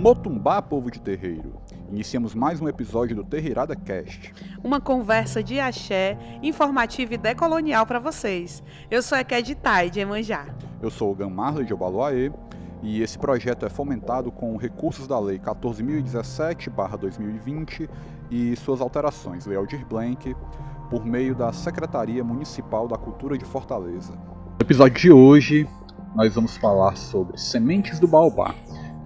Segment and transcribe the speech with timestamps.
[0.00, 1.52] Motumbá, povo de terreiro.
[1.90, 4.32] Iniciamos mais um episódio do Terreirada Cast.
[4.64, 8.62] Uma conversa de axé, informativa e decolonial para vocês.
[8.90, 10.46] Eu sou a Ked Tai, de Emanjá.
[10.80, 12.32] Eu sou o Gamarley de Obaluaê
[12.82, 17.86] e esse projeto é fomentado com recursos da Lei 14.017-2020
[18.30, 20.34] e suas alterações, Lei Aldir Blanc,
[20.88, 24.14] por meio da Secretaria Municipal da Cultura de Fortaleza.
[24.14, 25.68] No episódio de hoje,
[26.16, 28.54] nós vamos falar sobre sementes do baobá,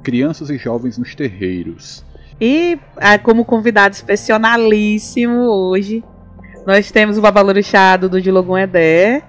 [0.05, 2.05] crianças e jovens nos terreiros.
[2.41, 6.05] E ah, como convidado especialíssimo hoje,
[6.67, 9.23] nós temos o Babalorixá do Dilogum Edé,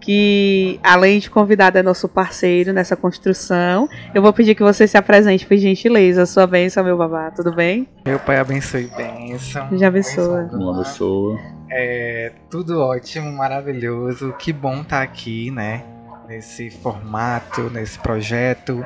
[0.00, 3.88] que além de convidado é nosso parceiro nessa construção.
[4.14, 6.24] Eu vou pedir que você se apresente, por gentileza.
[6.24, 7.88] Sua bênção, meu babá, tudo bem?
[8.04, 9.68] Meu pai abençoe bênção.
[9.76, 10.48] Já abençoa.
[10.52, 11.38] Uma pessoa.
[11.70, 14.32] É tudo ótimo, maravilhoso.
[14.38, 15.82] Que bom estar aqui, né?
[16.28, 18.84] Nesse formato, nesse projeto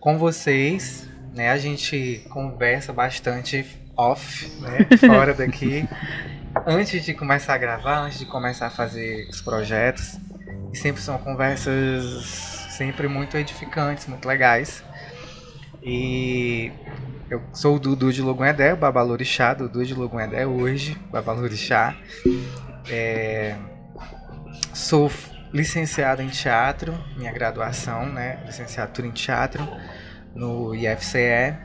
[0.00, 1.08] com vocês.
[1.34, 1.50] Né?
[1.50, 3.64] A gente conversa bastante
[3.96, 4.86] off, né?
[4.98, 5.86] Fora daqui.
[6.66, 10.18] antes de começar a gravar, antes de começar a fazer os projetos.
[10.72, 14.84] E sempre são conversas sempre muito edificantes, muito legais.
[15.82, 16.70] E
[17.30, 21.96] eu sou o Dudu de Logunedé, o Babalorixá, Dudu de Logunedé hoje, Babalorixá.
[22.88, 23.56] É,
[24.72, 25.10] sou
[25.52, 28.40] licenciado em teatro, minha graduação, né?
[28.44, 29.66] Licenciatura em teatro
[30.34, 31.56] no IFCE.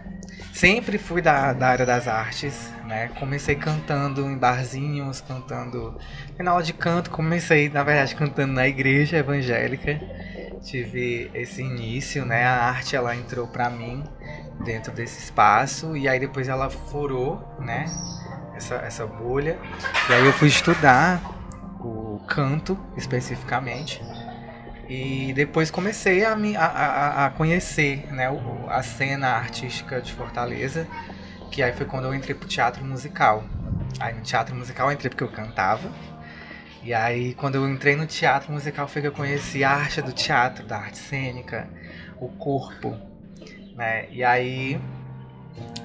[0.53, 3.09] Sempre fui da, da área das artes, né?
[3.19, 5.97] Comecei cantando em barzinhos, cantando
[6.37, 9.99] na aula de canto, comecei, na verdade, cantando na igreja evangélica.
[10.61, 12.45] Tive esse início, né?
[12.45, 14.03] A arte ela entrou para mim
[14.63, 17.85] dentro desse espaço e aí depois ela furou, né?
[18.55, 19.57] Essa, essa bolha.
[20.09, 21.21] E aí eu fui estudar
[22.27, 24.01] canto especificamente.
[24.87, 28.27] E depois comecei a, me, a, a, conhecer né,
[28.67, 30.87] a cena artística de Fortaleza,
[31.51, 33.43] que aí foi quando eu entrei pro teatro musical.
[33.99, 35.89] Aí no teatro musical eu entrei porque eu cantava.
[36.83, 40.11] E aí quando eu entrei no teatro musical foi que eu conheci a arte do
[40.11, 41.69] teatro, da arte cênica,
[42.19, 42.97] o corpo.
[43.75, 44.07] Né?
[44.11, 44.79] E aí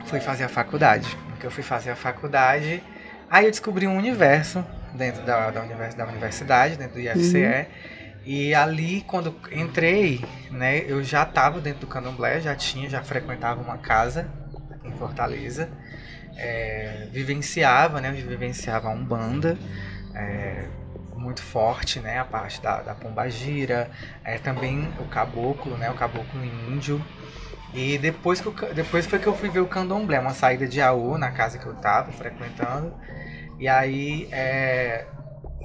[0.07, 1.09] fui fazer a faculdade.
[1.31, 2.83] Porque eu fui fazer a faculdade,
[3.31, 7.45] aí eu descobri um universo dentro da, da, univers, da universidade, dentro do IFCE.
[7.45, 7.99] Uhum.
[8.25, 13.61] E ali, quando entrei, né, eu já estava dentro do candomblé, já tinha, já frequentava
[13.63, 14.29] uma casa
[14.85, 15.69] em Fortaleza.
[16.37, 19.59] É, vivenciava, né, vivenciava a Umbanda,
[20.15, 20.67] é,
[21.17, 23.91] muito forte, né, a parte da, da pombagira,
[24.23, 27.03] é, também o caboclo, né, o caboclo índio.
[27.75, 30.81] E depois, que eu, depois foi que eu fui ver o candomblé, uma saída de
[30.81, 32.95] Aú na casa que eu estava frequentando.
[33.59, 35.05] E aí, é,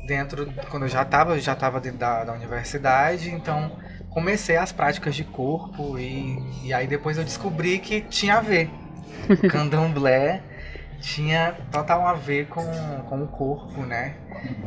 [0.07, 3.71] dentro, quando eu já estava, já estava dentro da, da universidade, então
[4.09, 8.69] comecei as práticas de corpo e, e aí depois eu descobri que tinha a ver.
[9.29, 10.41] O candomblé
[10.99, 12.63] tinha total a ver com,
[13.09, 14.15] com o corpo, né?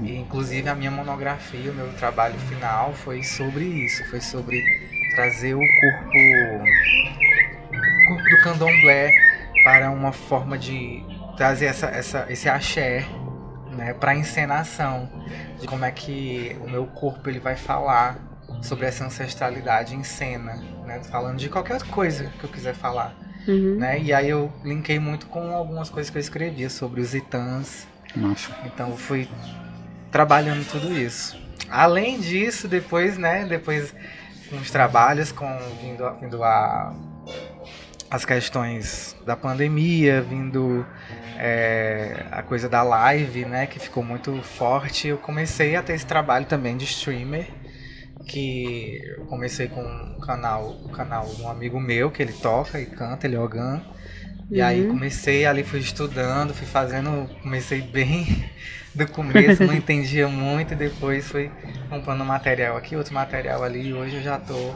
[0.03, 4.63] E inclusive a minha monografia, o meu trabalho final foi sobre isso, foi sobre
[5.15, 6.19] trazer o corpo,
[7.73, 9.11] o corpo do candomblé
[9.65, 11.03] para uma forma de
[11.37, 13.07] trazer essa, essa, esse axé
[13.73, 15.09] né, para encenação
[15.61, 18.19] de como é que o meu corpo ele vai falar
[18.63, 20.55] sobre essa ancestralidade em cena,
[20.85, 23.15] né, falando de qualquer coisa que eu quiser falar.
[23.47, 23.77] Uhum.
[23.77, 24.01] Né?
[24.01, 27.87] E aí eu linkei muito com algumas coisas que eu escrevia sobre os itãs.
[28.15, 28.57] Nossa.
[28.65, 29.29] Então eu fui
[30.11, 31.39] trabalhando tudo isso.
[31.69, 33.95] Além disso, depois, né, depois
[34.49, 35.47] com os trabalhos, com
[35.81, 36.95] vindo, vindo a
[38.11, 40.87] as questões da pandemia, vindo
[41.39, 46.07] é, a coisa da live, né, que ficou muito forte, eu comecei a ter esse
[46.07, 47.47] trabalho também de streamer,
[48.27, 52.81] que eu comecei com um canal, um canal de um amigo meu, que ele toca
[52.81, 53.83] e canta, ele é organ.
[54.51, 54.67] E uhum.
[54.67, 58.51] aí comecei ali, fui estudando, fui fazendo, comecei bem
[58.95, 61.51] do começo, não entendia muito, e depois fui
[61.89, 64.75] comprando material aqui, outro material ali, e hoje eu já tô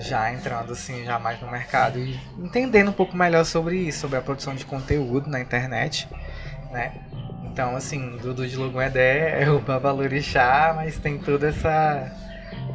[0.00, 4.18] já entrando assim, já mais no mercado e entendendo um pouco melhor sobre isso, sobre
[4.18, 6.08] a produção de conteúdo na internet,
[6.70, 6.92] né?
[7.44, 12.12] Então, assim, Dudu de Logunedé é o Babalorixá, mas tem toda essa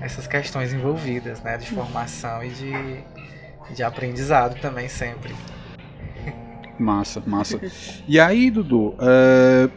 [0.01, 5.35] essas questões envolvidas, né, de formação e de, de aprendizado também sempre.
[6.79, 7.61] Massa, massa.
[8.07, 9.69] E aí, Dudu, é...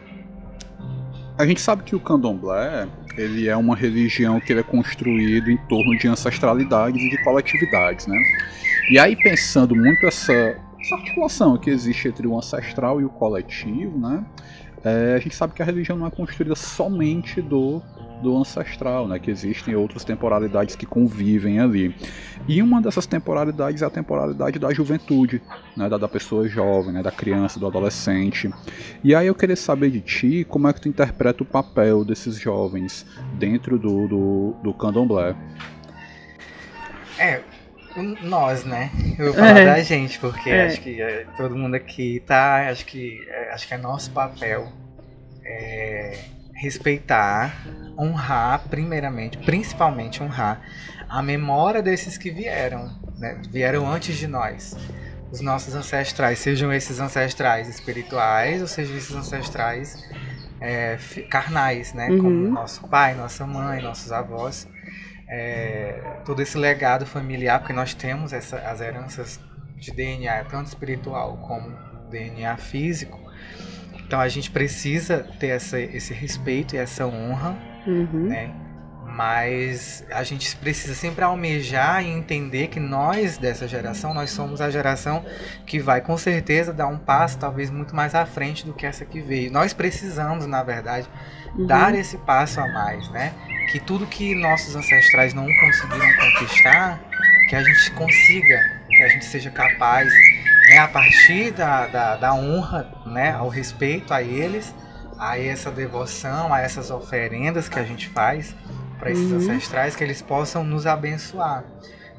[1.37, 5.97] a gente sabe que o candomblé ele é uma religião que é construído em torno
[5.99, 8.17] de ancestralidades e de coletividades, né?
[8.91, 13.99] E aí pensando muito essa, essa articulação que existe entre o ancestral e o coletivo,
[13.99, 14.25] né?
[14.85, 17.83] É, a gente sabe que a religião não é construída somente do
[18.25, 19.19] do ancestral, né?
[19.19, 21.95] Que existem outras temporalidades que convivem ali.
[22.49, 25.43] E uma dessas temporalidades é a temporalidade da juventude,
[25.77, 25.89] né?
[25.89, 27.03] Da, da pessoa jovem, né?
[27.03, 28.51] Da criança, do adolescente.
[29.05, 32.39] E aí eu queria saber de ti como é que tu interpreta o papel desses
[32.39, 35.37] jovens dentro do, do, do candomblé.
[37.19, 37.43] É,
[38.23, 38.91] nós, né?
[39.19, 39.65] Eu vou falar é.
[39.65, 40.67] da gente, porque é.
[40.67, 42.69] acho que é, todo mundo aqui tá.
[42.71, 44.69] Acho que, é, acho que é nosso papel
[45.45, 46.19] é,
[46.55, 47.55] respeitar,
[47.99, 50.63] honrar, primeiramente, principalmente honrar
[51.09, 53.41] a memória desses que vieram, né?
[53.51, 54.77] vieram antes de nós.
[55.31, 60.05] Os nossos ancestrais, sejam esses ancestrais espirituais ou sejam esses ancestrais
[61.29, 62.09] carnais, né?
[62.09, 62.19] Uhum.
[62.19, 64.67] Como nosso pai, nossa mãe, nossos avós.
[65.37, 69.41] É, todo esse legado familiar, porque nós temos essa, as heranças
[69.77, 71.77] de DNA, tanto espiritual como
[72.09, 73.21] DNA físico,
[73.95, 78.29] então a gente precisa ter essa, esse respeito e essa honra, uhum.
[78.29, 78.55] né?
[79.15, 84.69] Mas a gente precisa sempre almejar e entender que nós dessa geração, nós somos a
[84.71, 85.25] geração
[85.65, 89.05] que vai com certeza dar um passo talvez muito mais à frente do que essa
[89.05, 89.53] que veio.
[89.53, 91.09] Nós precisamos, na verdade,
[91.55, 91.65] uhum.
[91.65, 93.33] dar esse passo a mais, né?
[93.71, 97.01] Que tudo que nossos ancestrais não conseguiram conquistar,
[97.49, 100.13] que a gente consiga, que a gente seja capaz
[100.71, 104.75] né, a partir da, da, da honra, né, ao respeito a eles,
[105.17, 108.57] a essa devoção, a essas oferendas que a gente faz
[108.99, 109.39] para esses uhum.
[109.39, 111.65] ancestrais, que eles possam nos abençoar,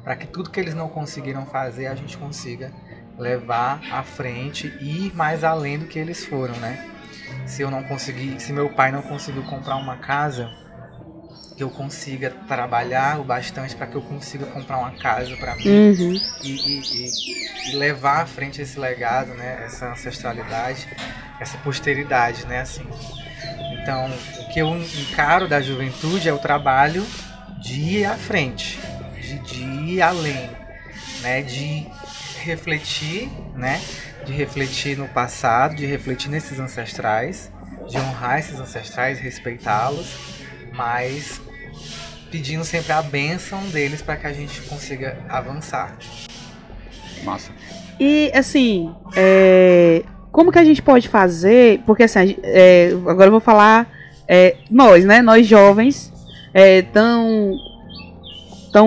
[0.02, 2.72] para que tudo que eles não conseguiram fazer a gente consiga
[3.18, 6.90] levar à frente e ir mais além do que eles foram, né?
[7.46, 10.48] Se eu não conseguir, se meu pai não conseguiu comprar uma casa,
[11.56, 15.66] que eu consiga trabalhar o bastante para que eu consiga comprar uma casa para mim
[15.66, 16.20] uhum.
[16.42, 19.64] e, e, e, e, levar à frente esse legado, né?
[19.64, 20.86] Essa ancestralidade,
[21.40, 22.60] essa posteridade, né?
[22.60, 22.86] Assim.
[23.80, 27.06] Então, o que eu encaro da juventude é o trabalho
[27.60, 28.78] de ir à frente,
[29.20, 30.50] de, de ir além,
[31.22, 31.42] né?
[31.42, 31.86] De
[32.40, 33.80] refletir, né?
[34.24, 37.50] De refletir no passado, de refletir nesses ancestrais,
[37.88, 40.36] de honrar esses ancestrais, respeitá-los
[40.76, 41.40] mas
[42.30, 45.96] pedindo sempre a benção deles para que a gente consiga avançar.
[47.24, 47.50] Massa.
[47.98, 50.04] E assim, é,
[50.36, 51.80] como que a gente pode fazer?
[51.86, 53.90] Porque assim, é, agora eu vou falar
[54.28, 55.22] é, nós, né?
[55.22, 56.12] Nós jovens,
[56.52, 57.56] é, tão,
[58.70, 58.86] tão,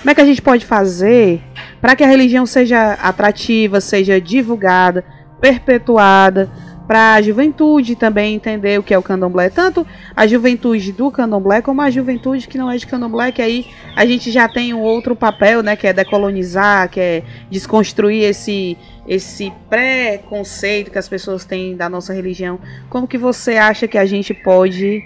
[0.00, 1.40] como é que a gente pode fazer
[1.80, 5.04] para que a religião seja atrativa, seja divulgada,
[5.40, 6.50] perpetuada?
[6.88, 9.86] Para a juventude também entender o que é o candomblé, tanto
[10.16, 14.06] a juventude do candomblé como a juventude que não é de candomblé, que aí a
[14.06, 18.76] gente já tem um outro papel, né, que é decolonizar, que é desconstruir esse
[19.06, 22.60] esse preconceito que as pessoas têm da nossa religião.
[22.90, 25.02] Como que você acha que a gente pode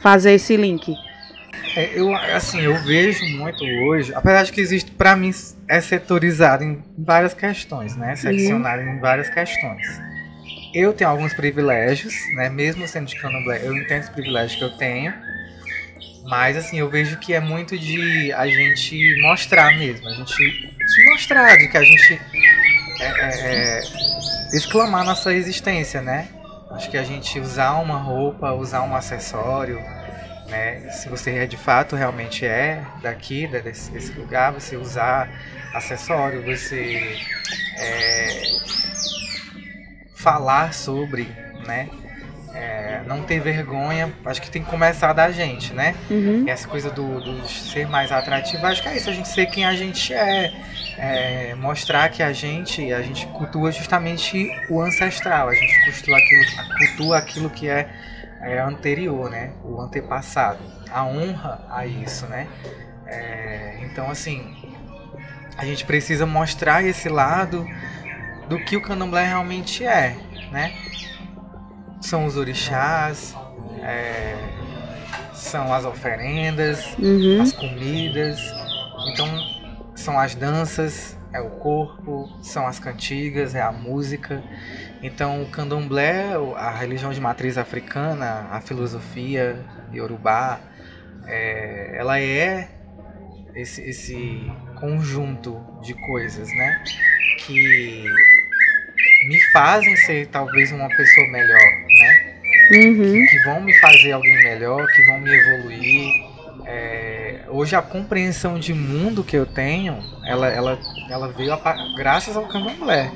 [0.00, 0.92] fazer esse link?
[1.76, 5.32] É, eu assim, eu vejo muito hoje, apesar de que existe para mim
[5.68, 8.94] é setorizado em várias questões, né, seccionado uhum.
[8.94, 10.13] em várias questões
[10.74, 12.48] eu tenho alguns privilégios, né?
[12.48, 15.14] Mesmo sendo de candomblé, eu entendo os privilégios que eu tenho.
[16.24, 20.08] Mas, assim, eu vejo que é muito de a gente mostrar mesmo.
[20.08, 22.20] A gente se mostrar, de que a gente
[23.00, 23.80] é, é, é,
[24.52, 26.28] exclamar nossa existência, né?
[26.70, 29.78] Acho que a gente usar uma roupa, usar um acessório,
[30.48, 30.90] né?
[30.90, 35.30] Se você é de fato realmente é daqui, desse, desse lugar, você usar
[35.72, 37.16] acessório, você
[37.78, 38.42] é,
[40.24, 41.28] falar sobre,
[41.66, 41.86] né?
[42.54, 45.94] É, não ter vergonha, acho que tem que começar da gente, né?
[46.08, 46.44] Uhum.
[46.48, 49.66] Essa coisa do, do, ser mais atrativo, acho que é isso, a gente ser quem
[49.66, 50.52] a gente é,
[50.96, 56.42] é, mostrar que a gente, a gente cultua justamente o ancestral, a gente cultua aquilo,
[56.78, 57.90] cultua aquilo que é,
[58.40, 59.50] é anterior, né?
[59.62, 62.46] O antepassado, a honra a isso, né?
[63.06, 64.56] É, então, assim,
[65.58, 67.66] a gente precisa mostrar esse lado
[68.48, 70.16] do que o candomblé realmente é,
[70.50, 70.74] né?
[72.00, 73.34] São os orixás,
[73.82, 74.36] é,
[75.32, 77.40] são as oferendas, uhum.
[77.40, 78.40] as comidas,
[79.12, 79.26] então
[79.94, 84.42] são as danças, é o corpo, são as cantigas, é a música.
[85.02, 90.60] Então o candomblé, a religião de matriz africana, a filosofia yorubá,
[91.26, 92.68] é, ela é
[93.54, 96.84] esse, esse conjunto de coisas, né?
[97.46, 98.04] Que
[99.54, 102.34] fazem ser talvez uma pessoa melhor, né?
[102.72, 103.26] Uhum.
[103.26, 106.24] Que vão me fazer alguém melhor, que vão me evoluir.
[106.66, 112.36] É, hoje a compreensão de mundo que eu tenho, ela, ela, ela veio a, graças
[112.36, 113.12] ao candomblé.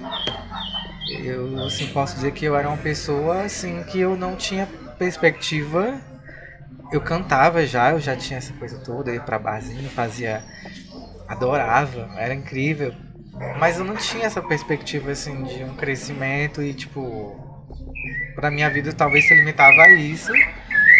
[1.24, 6.00] eu assim, posso dizer que eu era uma pessoa assim que eu não tinha perspectiva.
[6.92, 10.42] Eu cantava já, eu já tinha essa coisa toda, ia pra barzinho, fazia.
[11.26, 12.94] Adorava, era incrível.
[13.58, 17.36] Mas eu não tinha essa perspectiva assim de um crescimento e tipo.
[18.34, 20.32] Pra minha vida talvez se limitava a isso.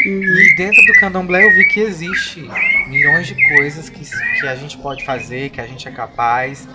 [0.04, 2.48] E dentro do candomblé eu vi que existe
[2.88, 4.00] milhões de coisas que,
[4.40, 6.68] que a gente pode fazer, que a gente é capaz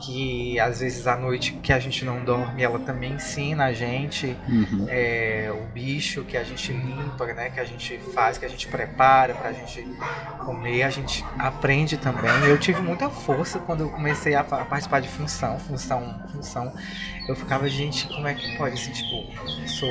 [0.00, 4.36] que às vezes à noite que a gente não dorme, ela também ensina a gente
[4.48, 4.86] uhum.
[4.88, 7.50] é, o bicho que a gente limpa, né?
[7.50, 9.86] Que a gente faz, que a gente prepara para a gente
[10.38, 12.30] comer, a gente aprende também.
[12.46, 16.72] Eu tive muita força quando eu comecei a, participar de função, função, função.
[17.28, 18.74] Eu ficava, gente, como é que pode?
[18.74, 19.88] Assim, tipo, sou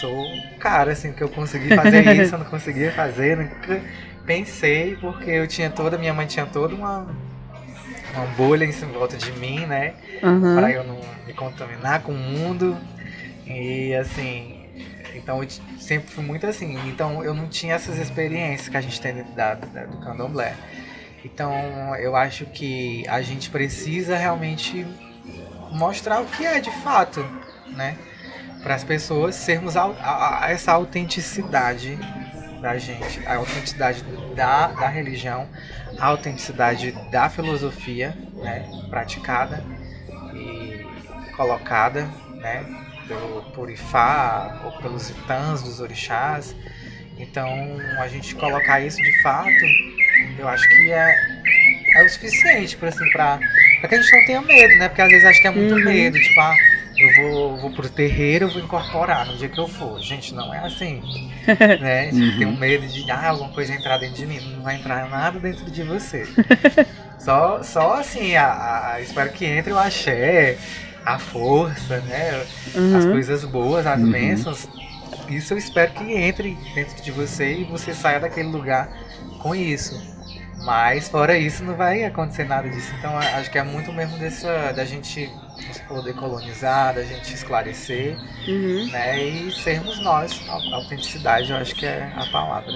[0.00, 0.26] sou
[0.58, 3.80] cara, assim, que eu consegui fazer isso, eu não conseguia fazer, nunca
[4.26, 7.06] pensei, porque eu tinha toda, minha mãe tinha toda uma
[8.16, 9.94] uma bolha em volta de mim, né?
[10.22, 10.56] Uhum.
[10.56, 12.76] Para eu não me contaminar com o mundo.
[13.46, 14.66] E assim,
[15.14, 16.78] então eu sempre fui muito assim.
[16.88, 20.54] Então eu não tinha essas experiências que a gente tem dentro da, da, do candomblé.
[21.24, 21.52] Então
[21.96, 24.86] eu acho que a gente precisa realmente
[25.72, 27.24] mostrar o que é de fato,
[27.68, 27.96] né?
[28.62, 31.98] Para as pessoas sermos a, a, a essa autenticidade
[32.60, 34.02] da gente, a autenticidade
[34.34, 35.48] da, da religião,
[35.98, 39.64] a autenticidade da filosofia, né, praticada
[40.34, 40.84] e
[41.36, 42.64] colocada, né,
[43.06, 46.54] pelo Purifá ou pelos itãs dos orixás.
[47.18, 47.48] Então,
[47.98, 49.50] a gente colocar isso de fato,
[50.38, 51.14] eu acho que é,
[51.96, 54.88] é o suficiente para assim, que a gente não tenha medo, né?
[54.88, 55.84] Porque às vezes acho que é muito uhum.
[55.84, 56.54] medo, tipo, ah,
[56.98, 60.00] eu vou, vou pro terreiro, eu vou incorporar no dia que eu for.
[60.00, 61.02] Gente, não é assim.
[61.80, 62.10] né?
[62.10, 62.38] Uhum.
[62.38, 64.40] Tem um medo de ah, alguma coisa entrar dentro de mim.
[64.40, 66.26] Não vai entrar nada dentro de você.
[67.18, 70.56] só, só assim, a, a, espero que entre o axé,
[71.04, 72.44] a força, né?
[72.74, 72.96] Uhum.
[72.96, 74.10] As coisas boas, as uhum.
[74.10, 74.68] bênçãos.
[75.28, 78.88] Isso eu espero que entre dentro de você e você saia daquele lugar
[79.38, 80.00] com isso.
[80.64, 82.92] Mas fora isso não vai acontecer nada disso.
[82.98, 85.30] Então acho que é muito mesmo dessa da gente
[85.88, 88.88] poder colonizar, da gente esclarecer, uhum.
[88.90, 89.22] né?
[89.22, 92.72] E sermos nós, a autenticidade, eu acho que é a palavra.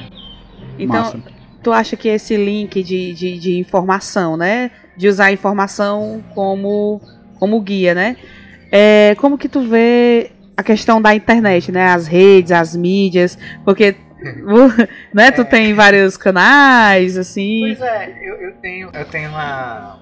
[0.79, 1.23] Então, Massa.
[1.63, 4.71] tu acha que esse link de, de, de, informação, né?
[4.97, 7.01] De usar a informação como,
[7.39, 8.17] como guia, né?
[8.71, 11.89] É, como que tu vê a questão da internet, né?
[11.89, 13.97] As redes, as mídias, porque
[15.13, 15.31] né?
[15.31, 15.45] Tu é.
[15.45, 17.61] tem vários canais, assim.
[17.61, 19.99] Pois é, eu, eu tenho, eu tenho uma.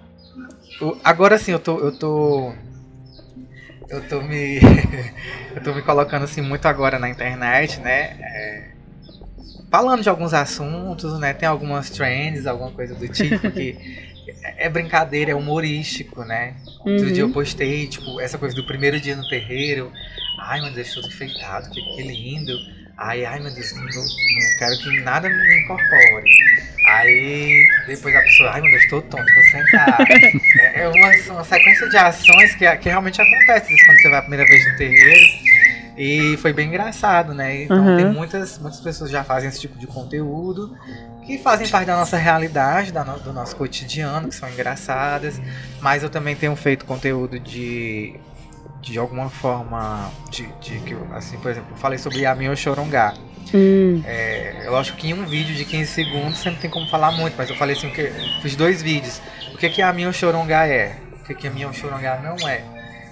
[1.03, 1.79] Agora sim, eu tô.
[1.79, 2.53] Eu tô.
[3.89, 4.59] Eu tô me.
[5.55, 8.17] eu tô me colocando assim muito agora na internet, né?
[8.21, 8.69] É,
[9.71, 11.33] falando de alguns assuntos, né?
[11.33, 14.09] Tem algumas trends, alguma coisa do tipo que.
[14.57, 16.55] é brincadeira, é humorístico, né?
[16.85, 16.93] Uhum.
[16.93, 19.91] Outro dia eu postei, tipo, essa coisa do primeiro dia no terreiro.
[20.41, 22.53] Ai, meu Deus, tudo enfeitado, que, que lindo.
[22.99, 26.29] Ai, ai meu Deus, não, não quero que nada me incorpore.
[26.87, 29.99] Aí depois a pessoa, ai meu Deus, estou tonto, vou sentar.
[30.59, 34.23] é, é uma, uma, sequência de ações que, que realmente acontece quando você vai a
[34.23, 35.49] primeira vez no terreiro.
[35.97, 37.63] E foi bem engraçado, né?
[37.63, 37.97] Então uhum.
[37.97, 40.77] tem muitas, muitas pessoas já fazem esse tipo de conteúdo
[41.25, 45.41] que fazem parte da nossa realidade, da no, do nosso cotidiano, que são engraçadas.
[45.81, 48.15] Mas eu também tenho feito conteúdo de
[48.81, 53.15] de alguma forma, de, de que assim, por exemplo, eu falei sobre Yamin Chorongá.
[53.55, 54.03] Hum.
[54.05, 57.35] É, lógico que em um vídeo de 15 segundos você não tem como falar muito,
[57.37, 58.11] mas eu falei assim, que
[58.43, 59.21] fiz dois vídeos.
[59.55, 60.97] O que que Yamin Chorongá é?
[61.21, 62.63] O que que Yamin Chorongá não é?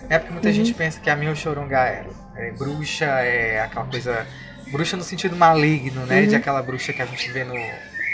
[0.08, 0.54] É porque muita uhum.
[0.54, 2.06] gente pensa que Yamin Chorongá é,
[2.36, 4.26] é bruxa, é aquela coisa
[4.70, 6.20] bruxa no sentido maligno, né?
[6.20, 6.26] Uhum.
[6.28, 7.54] De aquela bruxa que a gente vê no,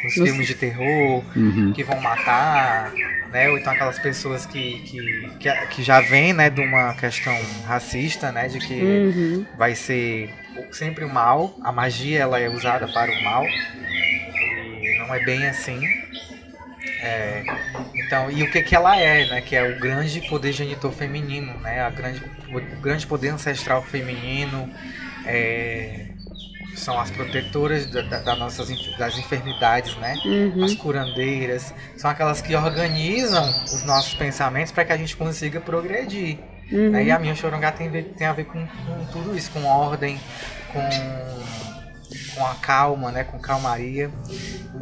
[0.02, 1.72] nos filmes de terror, uhum.
[1.72, 2.92] que vão matar,
[3.30, 3.48] né?
[3.48, 8.30] Ou então aquelas pessoas que, que, que, que, já vêm, né, de uma questão racista,
[8.30, 8.48] né?
[8.48, 9.46] De que uhum.
[9.56, 10.30] vai ser
[10.70, 13.44] sempre o mal, a magia ela é usada para o mal.
[13.44, 15.80] E não é bem assim.
[17.00, 17.42] É,
[17.94, 19.40] então, e o que, que ela é, né?
[19.40, 21.80] Que é o grande poder genitor feminino, né?
[21.80, 24.70] A grande, o grande poder ancestral feminino.
[25.26, 26.06] É,
[26.82, 30.14] são as protetoras da, da, da nossas, das enfermidades, né?
[30.24, 30.64] Uhum.
[30.64, 31.72] As curandeiras.
[31.96, 36.38] São aquelas que organizam os nossos pensamentos para que a gente consiga progredir.
[36.70, 36.90] Uhum.
[36.90, 37.04] Né?
[37.04, 40.18] E a minha Chorongá tem, tem a ver com, com, tudo isso, com ordem,
[40.72, 40.80] com,
[42.34, 43.24] com a calma, né?
[43.24, 44.10] Com calmaria.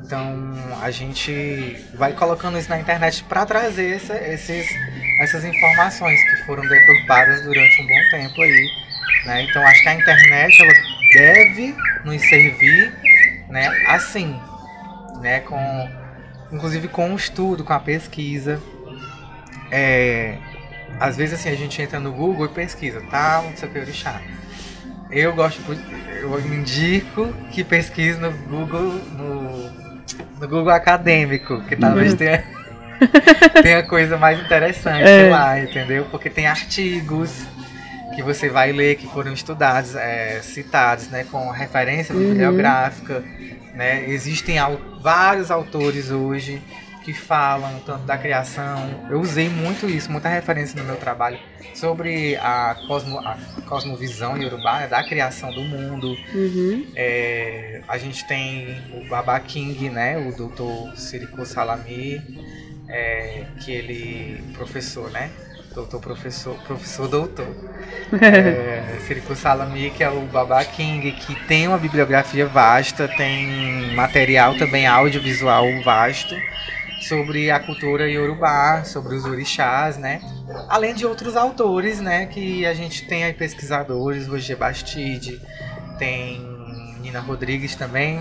[0.05, 4.67] Então a gente vai colocando isso na internet para trazer essa, esses,
[5.21, 8.91] essas informações que foram deturpadas durante um bom tempo aí.
[9.27, 9.43] Né?
[9.43, 10.73] Então acho que a internet ela
[11.13, 11.75] deve
[12.05, 12.93] nos servir,
[13.49, 14.39] né, assim,
[15.21, 15.89] né, com,
[16.53, 18.61] inclusive com o estudo, com a pesquisa,
[19.71, 20.37] é,
[20.99, 23.79] às vezes assim, a gente entra no Google e pesquisa, tal, não sei o que,
[23.79, 24.21] orixá.
[25.11, 25.61] Eu gosto,
[26.21, 29.71] eu indico que pesquise no Google, no,
[30.39, 32.17] no Google acadêmico, que talvez uhum.
[32.17, 32.45] tenha,
[33.63, 35.29] tenha coisa mais interessante é.
[35.29, 36.07] lá, entendeu?
[36.11, 37.45] Porque tem artigos
[38.15, 42.31] que você vai ler que foram estudados, é, citados, né, com referência uhum.
[42.31, 43.25] bibliográfica,
[43.75, 44.09] né?
[44.09, 44.57] Existem
[45.01, 46.61] vários autores hoje
[47.05, 49.07] que falam tanto da criação.
[49.09, 51.39] Eu usei muito isso, muita referência no meu trabalho
[51.75, 56.17] sobre a, cosmo, a cosmovisão iorubá, né, da criação do mundo.
[56.35, 56.87] Uhum.
[56.95, 62.23] É, a gente tem o Baba King, né, o doutor Sirico Salami,
[62.89, 65.31] é, que ele, professor, né,
[65.75, 67.47] doutor professor, professor doutor.
[68.21, 74.57] é, Sirico Salami, que é o Baba King, que tem uma bibliografia vasta, tem material
[74.57, 76.35] também audiovisual vasto
[77.03, 80.21] sobre a cultura iorubá, sobre os orixás, né?
[80.69, 85.41] Além de outros autores, né, que a gente tem aí pesquisadores, Roger Bastide,
[85.99, 86.41] tem
[87.01, 88.19] Nina Rodrigues também,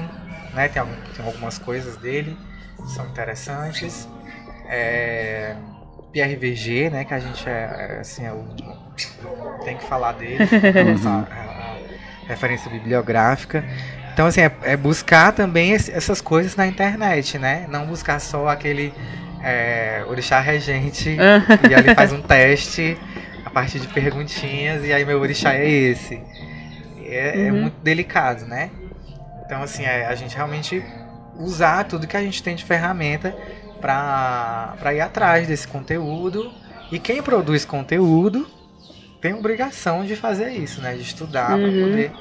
[0.54, 0.68] né?
[0.70, 0.84] Tem,
[1.16, 2.38] tem algumas coisas dele
[2.78, 4.08] que são interessantes.
[4.66, 5.56] É,
[6.12, 8.44] Pierre VG, né, que a gente é, é assim, é o
[9.64, 11.28] tem que falar dele, a nossa
[12.28, 13.64] referência bibliográfica.
[14.14, 17.66] Então, assim, é, é buscar também esse, essas coisas na internet, né?
[17.70, 18.94] Não buscar só aquele
[19.42, 21.16] é, orixá regente
[21.70, 22.98] e ali faz um teste
[23.46, 26.22] a partir de perguntinhas e aí meu orixá é esse.
[27.06, 27.48] É, é uhum.
[27.48, 28.70] é muito delicado, né?
[29.46, 30.84] Então, assim, é, a gente realmente
[31.38, 33.34] usar tudo que a gente tem de ferramenta
[33.80, 36.52] para ir atrás desse conteúdo.
[36.92, 38.48] E quem produz conteúdo
[39.22, 40.96] tem obrigação de fazer isso, né?
[40.96, 41.62] De estudar uhum.
[41.62, 42.12] para poder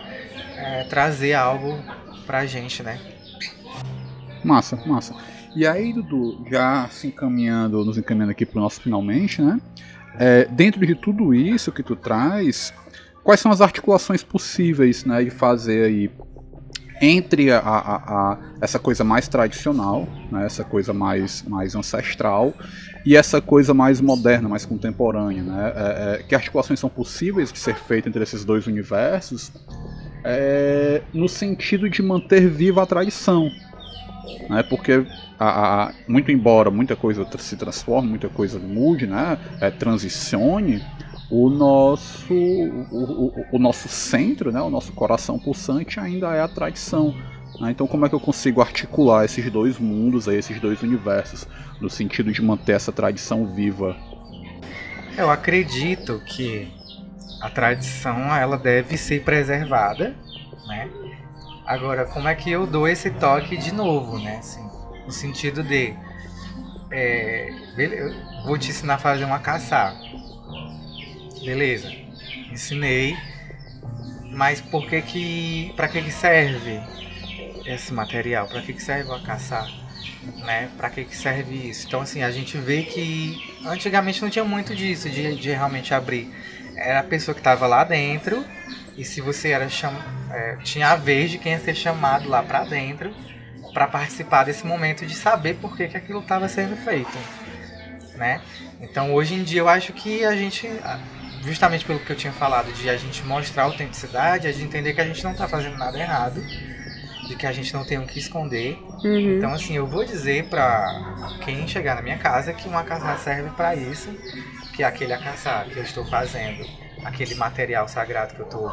[0.56, 1.78] é, trazer algo
[2.26, 2.98] pra gente, né?
[4.44, 5.14] Massa, massa.
[5.56, 9.60] E aí, Dudu, já se encaminhando, nos encaminhando aqui pro nosso finalmente, né?
[10.18, 12.72] É, dentro de tudo isso que tu traz,
[13.22, 16.10] quais são as articulações possíveis, né, de fazer aí
[17.00, 22.52] entre a, a, a, essa coisa mais tradicional, né, essa coisa mais, mais ancestral,
[23.04, 25.42] e essa coisa mais moderna, mais contemporânea.
[25.42, 25.72] Né?
[25.74, 29.52] É, é, que articulações são possíveis de ser feitas entre esses dois universos,
[30.24, 33.50] é, no sentido de manter viva a tradição.
[34.48, 34.62] Né?
[34.62, 35.06] Porque,
[36.06, 39.38] muito embora muita coisa se transforme, muita coisa mude, né?
[39.60, 40.82] É, transicione,
[41.30, 44.60] o nosso, o, o, o, nosso centro, né?
[44.60, 47.14] o nosso coração pulsante ainda é a tradição.
[47.60, 47.70] Né?
[47.70, 51.46] Então, como é que eu consigo articular esses dois mundos, esses dois universos,
[51.80, 53.94] no sentido de manter essa tradição viva?
[55.16, 56.72] Eu acredito que
[57.42, 60.14] a tradição ela deve ser preservada,
[60.66, 60.88] né?
[61.66, 64.38] Agora, como é que eu dou esse toque de novo, né?
[64.38, 64.66] Assim,
[65.04, 65.94] no sentido de,
[66.90, 67.52] é,
[68.46, 69.94] vou te ensinar a fazer uma caçar,
[71.44, 71.92] beleza?
[72.50, 73.16] Ensinei,
[74.30, 76.80] mas por que que, para que que serve
[77.66, 78.48] esse material?
[78.48, 79.68] Para que que serve uma caçar?
[80.44, 80.68] Né?
[80.76, 81.86] Para que que serve isso?
[81.86, 86.30] Então assim, a gente vê que antigamente não tinha muito disso de, de realmente abrir
[86.78, 88.44] era a pessoa que estava lá dentro
[88.96, 89.92] e se você era cham...
[90.30, 93.12] É, tinha a vez de quem ia ser chamado lá para dentro
[93.72, 97.16] para participar desse momento de saber por que, que aquilo estava sendo feito,
[98.14, 98.40] né?
[98.80, 100.68] Então hoje em dia eu acho que a gente,
[101.42, 104.94] justamente pelo que eu tinha falado de a gente mostrar a autenticidade, a gente entender
[104.94, 106.42] que a gente não está fazendo nada errado,
[107.26, 108.78] de que a gente não tem o que esconder.
[109.04, 109.36] Uhum.
[109.36, 113.50] Então assim eu vou dizer para quem chegar na minha casa que uma casa serve
[113.50, 114.08] para isso
[114.78, 116.64] que aquele acaçar que eu estou fazendo,
[117.04, 118.72] aquele material sagrado que eu estou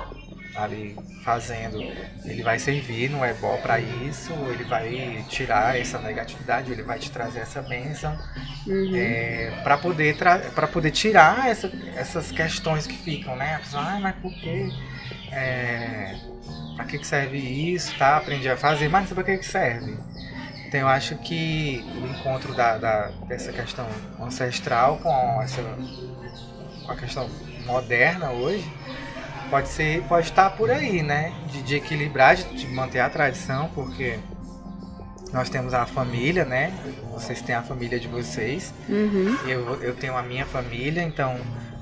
[0.55, 1.81] ali fazendo,
[2.23, 7.11] ele vai servir no ebó para isso, ele vai tirar essa negatividade, ele vai te
[7.11, 8.17] trazer essa bênção,
[8.65, 8.95] uhum.
[8.95, 13.55] é, para poder para poder tirar essa, essas questões que ficam, né?
[13.55, 14.69] A pessoa, ah, mas por quê?
[15.31, 16.15] É,
[16.75, 17.97] para que, que serve isso?
[17.97, 19.97] Tá, aprendi a fazer, mas para que, que serve.
[20.67, 23.87] Então eu acho que o encontro da, da, dessa questão
[24.19, 25.61] ancestral com essa
[26.85, 27.29] com a questão
[27.65, 28.69] moderna hoje
[29.55, 31.33] pode ser pode estar por aí, né?
[31.49, 34.19] De, de equilibrar, de, de, manter a tradição, porque
[35.31, 36.73] nós temos a família, né?
[37.13, 38.73] Vocês têm a família de vocês.
[38.89, 39.37] Uhum.
[39.47, 41.39] Eu, eu tenho a minha família, então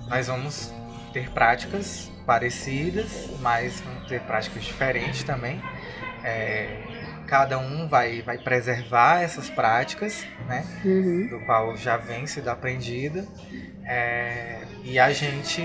[0.08, 0.72] nós vamos
[1.14, 5.60] ter práticas parecidas, mas vamos ter práticas diferentes também.
[6.24, 6.78] É,
[7.26, 10.64] cada um vai, vai preservar essas práticas, né?
[10.86, 11.28] Uhum.
[11.28, 13.26] Do qual já vem sido aprendida.
[13.84, 15.62] É, e a gente.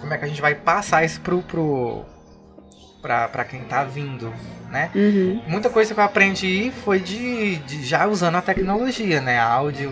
[0.00, 1.42] Como é que a gente vai passar isso pro.
[1.42, 2.04] pro
[3.02, 4.30] para quem tá vindo,
[4.68, 4.90] né?
[4.94, 5.42] Uhum.
[5.46, 9.38] Muita coisa que eu aprendi foi de, de, já usando a tecnologia, né?
[9.38, 9.90] Áudio,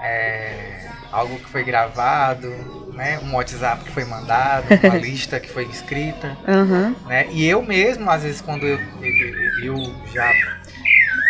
[0.00, 2.48] é, algo que foi gravado,
[2.94, 3.18] né?
[3.24, 6.94] Um WhatsApp que foi mandado, uma lista que foi escrita, Aham.
[7.06, 7.26] né?
[7.32, 10.30] E eu mesmo, às vezes, quando eu, eu, eu já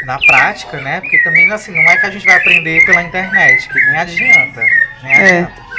[0.05, 1.01] na prática, né?
[1.01, 4.63] Porque também assim, não é que a gente vai aprender pela internet, que nem adianta,
[5.03, 5.39] nem É.
[5.39, 5.72] adianta.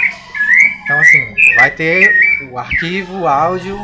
[1.56, 2.12] Vai ter
[2.52, 3.78] o arquivo, o áudio,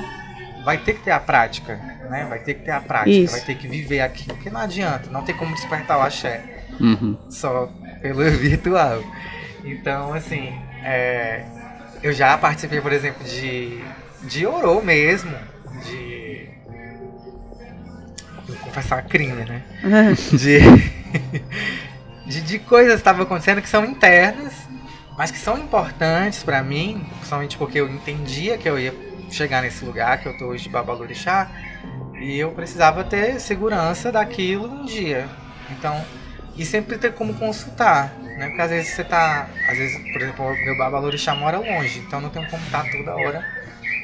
[0.63, 1.75] vai ter que ter a prática,
[2.09, 2.25] né?
[2.27, 3.31] Vai ter que ter a prática, Isso.
[3.33, 6.41] vai ter que viver aquilo, porque não adianta, não tem como despertar o axé
[6.79, 7.17] Uhum.
[7.29, 7.69] só
[8.01, 9.03] pelo virtual.
[9.63, 10.53] Então, assim,
[10.83, 11.43] é,
[12.01, 13.83] eu já participei, por exemplo, de,
[14.23, 15.35] de Orô mesmo,
[15.85, 16.47] de.
[18.47, 19.61] Vou confessar crime, né?
[20.31, 20.59] De,
[22.25, 24.53] de, de coisas que estavam acontecendo que são internas,
[25.19, 28.95] mas que são importantes pra mim, principalmente porque eu entendia que eu ia
[29.29, 31.51] chegar nesse lugar que eu tô hoje de Babalorixá,
[32.21, 35.27] e eu precisava ter segurança daquilo um dia.
[35.71, 36.01] Então,
[36.55, 38.47] e sempre ter como consultar, né?
[38.47, 39.49] Porque às vezes você tá.
[39.67, 43.45] Às vezes, por exemplo, meu babalorixá mora longe, então não tenho como estar toda hora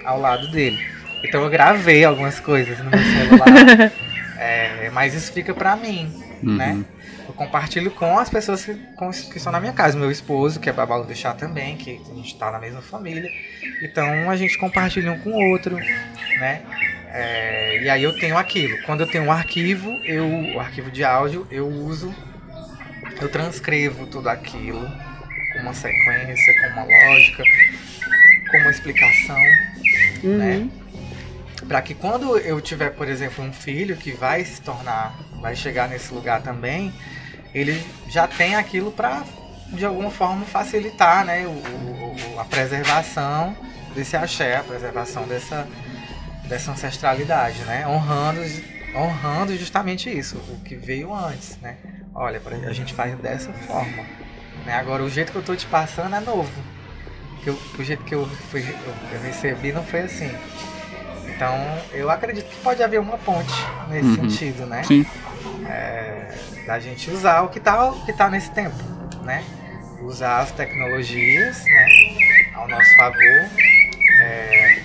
[0.03, 0.85] ao lado dele.
[1.23, 3.91] Então eu gravei algumas coisas no meu celular.
[4.37, 6.11] é, mas isso fica pra mim,
[6.43, 6.55] Uhum.
[6.57, 6.85] né?
[7.27, 9.97] Eu compartilho com as pessoas que, com- que estão na minha casa.
[9.97, 13.29] Meu esposo, que é babalorixá também, que a gente tá na mesma família.
[13.81, 16.61] Então a gente compartilha um com o outro, né?
[17.09, 18.77] É, e aí eu tenho aquilo.
[18.83, 22.13] Quando eu tenho um arquivo, eu, o arquivo de áudio, eu uso,
[23.21, 24.85] eu transcrevo tudo aquilo
[25.53, 27.43] com uma sequência, com uma lógica,
[28.51, 29.39] com uma explicação,
[30.23, 30.67] né?
[31.67, 35.87] Para que quando eu tiver, por exemplo, um filho que vai se tornar, vai chegar
[35.89, 36.93] nesse lugar também,
[37.53, 39.23] ele já tem aquilo para
[39.69, 43.55] de alguma forma facilitar, né, o, o- a preservação
[43.95, 45.67] desse axé, a preservação dessa
[46.47, 48.39] dessa ancestralidade, né, honrando
[48.95, 51.75] honrando justamente isso, o que veio antes, né?
[52.13, 54.05] Olha, a gente faz dessa forma,
[54.65, 54.73] né?
[54.75, 56.49] Agora o jeito que eu tô te passando é novo.
[57.45, 58.61] Eu- o jeito que eu, fui,
[59.11, 60.31] eu recebi não foi assim.
[61.35, 61.53] Então,
[61.93, 63.53] eu acredito que pode haver uma ponte
[63.89, 64.15] nesse Uhum.
[64.29, 64.83] sentido, né?
[64.83, 65.05] Sim.
[65.67, 66.27] É,
[66.65, 68.75] da gente usar o que tá, o que tá nesse tempo,
[69.23, 69.43] né?
[70.01, 71.87] Usar as tecnologias, né?
[72.55, 73.49] Ao nosso favor.
[74.21, 74.79] é,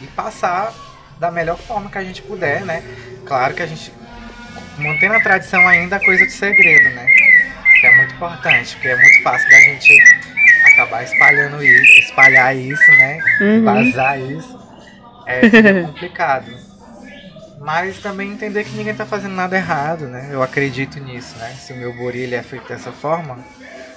[0.00, 0.72] e passar
[1.18, 2.82] da melhor forma que a gente puder, né?
[3.26, 3.92] Claro que a gente
[4.78, 7.04] mantendo a tradição ainda a coisa do segredo, né?
[7.80, 10.02] Que é muito importante, porque é muito fácil da gente
[10.72, 13.18] acabar espalhando isso, espalhar isso, né?
[13.40, 13.64] Uhum.
[13.64, 14.58] Vazar isso.
[15.26, 15.40] É
[15.86, 16.52] complicado.
[17.60, 20.28] Mas também entender que ninguém tá fazendo nada errado, né?
[20.30, 21.50] Eu acredito nisso, né?
[21.50, 23.38] Se o meu bori ele é feito dessa forma,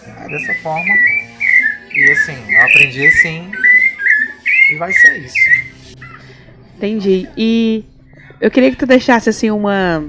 [0.06, 0.94] é dessa forma.
[1.94, 3.52] E assim, eu aprendi assim.
[4.72, 5.36] E vai ser isso.
[6.76, 7.30] Entendi.
[7.38, 7.86] E
[8.42, 10.04] eu queria que tu deixasse assim uma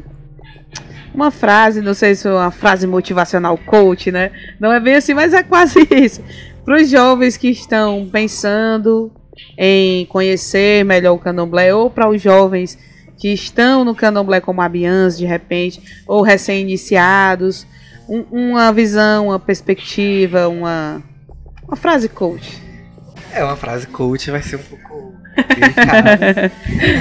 [1.15, 4.33] uma frase, não sei se é uma frase motivacional coach, né?
[4.59, 6.21] Não é bem assim, mas é quase isso.
[6.65, 9.13] Para os jovens que estão pensando
[9.59, 12.79] em conhecer melhor o candomblé ou para os jovens
[13.19, 17.67] que estão no candomblé como a Bians, de repente, ou recém-iniciados,
[18.09, 21.03] um- uma visão, uma perspectiva, uma
[21.67, 22.63] uma frase coach.
[23.33, 25.15] É uma frase coach, vai ser um pouco
[25.49, 26.53] delicada.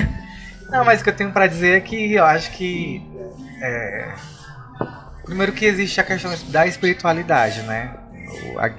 [0.72, 3.02] Não, mas o que eu tenho pra dizer é que eu acho que.
[3.62, 4.08] é,
[5.26, 7.92] primeiro que existe a questão da espiritualidade, né?
[8.56, 8.70] O- a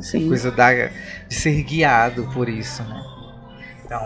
[0.00, 0.28] Sim.
[0.28, 3.02] coisa da, de ser guiado por isso, né?
[3.84, 4.00] Então,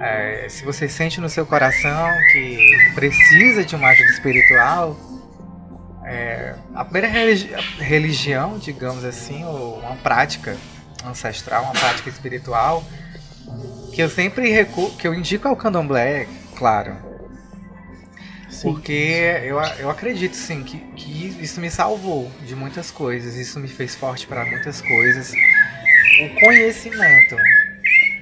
[0.00, 2.58] é, se você sente no seu coração que
[2.94, 4.96] precisa de uma ajuda espiritual,
[6.04, 10.56] é, a primeira religi- religião, digamos assim, ou uma prática
[11.04, 12.84] ancestral, uma prática espiritual,
[13.92, 16.96] que eu sempre recu que eu indico ao candomblé, claro,
[18.66, 18.72] Sim.
[18.72, 18.92] porque
[19.44, 23.94] eu, eu acredito sim que, que isso me salvou de muitas coisas, isso me fez
[23.94, 25.32] forte para muitas coisas.
[26.22, 27.36] O conhecimento,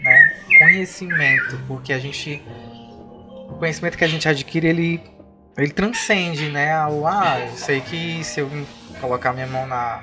[0.03, 0.35] né?
[0.59, 2.43] Conhecimento, porque a gente.
[3.49, 5.01] O conhecimento que a gente adquire, ele,
[5.57, 6.77] ele transcende, né?
[6.89, 8.51] O, ah, eu sei que se eu
[9.01, 10.03] colocar minha mão na,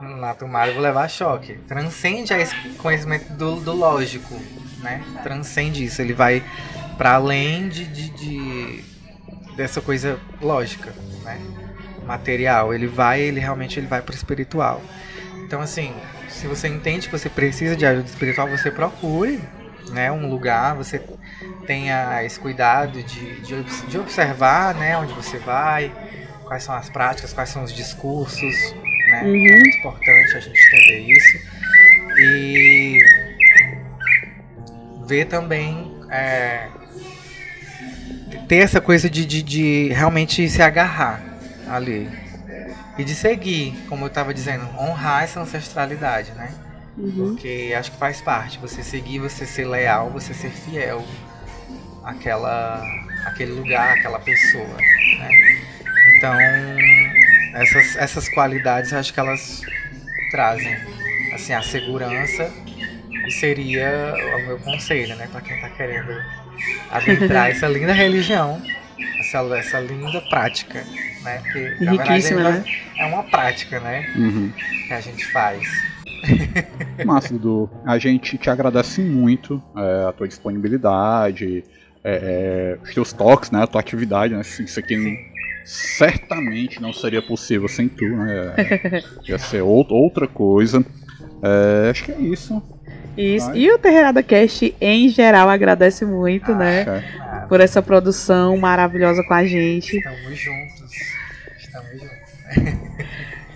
[0.00, 1.54] na tomada eu vou levar choque.
[1.68, 4.34] Transcende esse conhecimento do, do lógico,
[4.78, 5.02] né?
[5.22, 6.42] Transcende isso, ele vai
[6.98, 8.84] para além de, de, de-
[9.60, 10.90] dessa coisa lógica,
[11.22, 11.38] né?
[12.06, 14.82] Material, ele vai, ele realmente ele vai para o espiritual.
[15.44, 15.94] Então assim,
[16.28, 19.38] se você entende que você precisa de ajuda espiritual, você procure,
[19.90, 21.02] né, um lugar, você
[21.66, 25.92] tenha esse cuidado de, de, de observar, né, onde você vai,
[26.44, 28.74] quais são as práticas, quais são os discursos,
[29.10, 29.22] né?
[29.24, 29.46] Uhum.
[29.46, 31.38] É muito importante a gente entender isso
[32.18, 32.98] e
[35.06, 36.68] ver também é,
[38.50, 41.22] ter essa coisa de, de, de realmente se agarrar
[41.68, 42.10] ali,
[42.98, 46.50] e de seguir, como eu estava dizendo, honrar essa ancestralidade, né?
[46.98, 47.12] Uhum.
[47.28, 51.06] Porque acho que faz parte, você seguir, você ser leal, você ser fiel
[52.02, 52.82] àquela,
[53.24, 55.28] àquele lugar, àquela pessoa, né?
[56.16, 56.34] Então,
[57.54, 59.60] essas, essas qualidades, acho que elas
[60.32, 60.76] trazem,
[61.32, 62.52] assim, a segurança
[63.28, 66.39] e seria o meu conselho, né, para quem está querendo
[66.90, 68.60] adentrar essa linda religião,
[69.20, 70.84] essa, essa linda prática,
[71.22, 71.38] né?
[71.42, 72.64] Porque, na verdade, Riquíssima, né?
[72.98, 74.52] é uma prática, né, Uhum.
[74.86, 75.62] que a gente faz.
[77.04, 77.70] Massa, Dudu.
[77.86, 81.64] A gente te agradece muito é, a tua disponibilidade,
[82.04, 84.40] é, é, os teus toques, né, a tua atividade, né?
[84.42, 85.16] Isso aqui não-
[85.64, 88.54] certamente não seria possível sem tu, né?
[89.28, 90.84] Ia ser out- outra coisa.
[91.42, 92.62] É, acho que é isso.
[93.16, 93.46] Isso.
[93.46, 93.58] Vai.
[93.58, 97.04] E o Terreirada Cast, em geral, agradece muito, né?
[97.48, 99.96] Por essa produção maravilhosa com a gente.
[99.96, 100.90] estamos juntos.
[101.58, 102.80] Estamos juntos.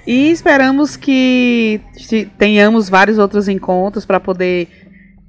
[0.06, 4.83] E esperamos que te- tenhamos vários outros encontros para poder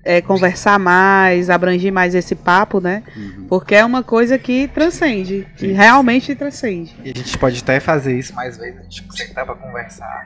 [0.05, 3.01] é, conversar mais, abranger mais esse papo, né?
[3.17, 3.47] Uhum.
[3.49, 5.73] Porque é uma coisa que transcende, que Sim.
[5.73, 6.95] realmente transcende.
[7.03, 10.23] E a gente pode até fazer isso mais vezes, a gente sentar para conversar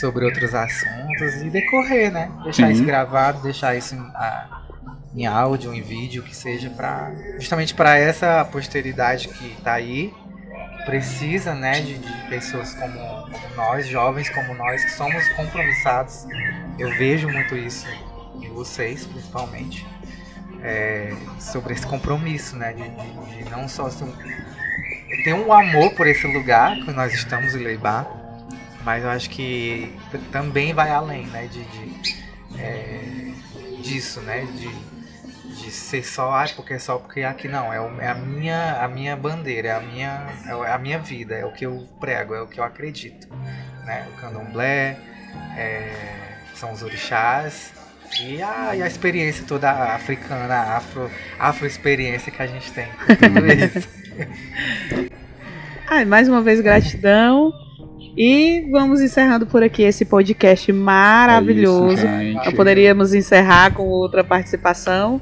[0.00, 2.30] sobre outros assuntos e decorrer, né?
[2.44, 2.72] Deixar Sim.
[2.72, 4.58] isso gravado, deixar isso em, a-
[5.14, 10.14] em áudio, em vídeo, que seja para justamente para essa posteridade que tá aí,
[10.78, 16.26] que precisa, né, de, de pessoas como, como nós, jovens como nós, que somos compromissados.
[16.78, 17.86] Eu vejo muito isso
[18.42, 19.86] em vocês, principalmente.
[20.62, 22.72] é, sobre esse compromisso, né?
[22.74, 24.12] De, de- de não só um,
[25.24, 28.06] ter um amor por esse lugar que nós estamos em Leibá,
[28.84, 29.98] mas eu acho que
[30.30, 31.46] também vai além, né?
[31.46, 32.16] De, de,
[32.58, 33.32] é,
[33.82, 34.44] disso, né?
[34.44, 34.68] De,
[35.62, 38.84] de ser só, ah, porque é só porque aqui não, é, o- é a minha
[38.84, 41.88] a minha bandeira, é a minha é é a minha vida, é o que eu
[41.98, 43.28] prego, é o que eu acredito,
[43.86, 44.06] né?
[44.12, 44.98] O candomblé,
[45.56, 47.72] é, são os orixás
[48.18, 52.86] e a, e a experiência toda africana, a afro, afro experiência que a gente tem.
[52.86, 53.88] com Tudo isso.
[55.88, 57.52] Ai, mais uma vez, gratidão.
[58.16, 62.06] E vamos encerrando por aqui esse podcast maravilhoso.
[62.06, 65.20] É isso, poderíamos encerrar com outra participação.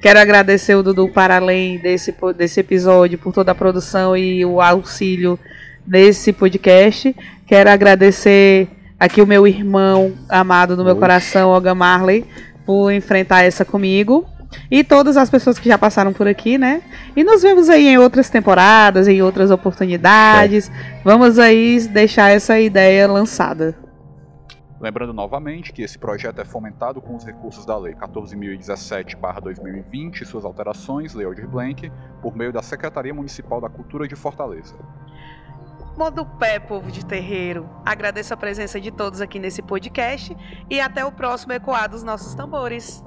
[0.00, 4.60] Quero agradecer o Dudu para além desse, desse episódio por toda a produção e o
[4.60, 5.38] auxílio
[5.86, 7.14] nesse podcast.
[7.46, 8.68] Quero agradecer
[9.00, 11.00] aqui o meu irmão amado no meu Oxe.
[11.00, 12.26] coração, Olga Marley,
[12.66, 14.28] por enfrentar essa comigo.
[14.70, 16.82] E todas as pessoas que já passaram por aqui, né?
[17.16, 20.70] E nos vemos aí em outras temporadas, em outras oportunidades.
[21.04, 23.74] Vamos aí deixar essa ideia lançada.
[24.80, 30.44] Lembrando novamente que esse projeto é fomentado com os recursos da Lei 14.017-2020 e suas
[30.44, 34.74] alterações, Lei Aldir Blanc, por meio da Secretaria Municipal da Cultura de Fortaleza.
[36.00, 37.68] Modo pé, povo de terreiro.
[37.84, 40.34] Agradeço a presença de todos aqui nesse podcast
[40.70, 43.04] e até o próximo Ecoar dos Nossos Tambores.